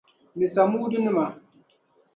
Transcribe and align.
Ni 0.37 0.45
Samuudu 0.53 0.97
nima. 1.03 1.25